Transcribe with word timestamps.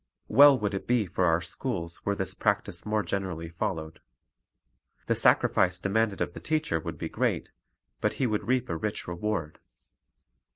Well 0.29 0.57
would 0.57 0.73
it 0.73 0.87
be 0.87 1.05
for 1.05 1.25
our 1.25 1.41
schools 1.43 2.03
were 2.03 2.15
this 2.15 2.33
practise 2.33 2.87
more 2.87 3.03
generally 3.03 3.49
followed. 3.49 3.99
The 5.05 5.13
sacrifice 5.13 5.79
demanded 5.79 6.21
of 6.21 6.33
the 6.33 6.39
teacher 6.39 6.79
would 6.79 6.97
be 6.97 7.07
great, 7.07 7.49
but 7.99 8.13
he 8.13 8.25
would 8.25 8.47
reap 8.47 8.67
a 8.69 8.75
rich 8.75 9.07
reward. 9.07 9.59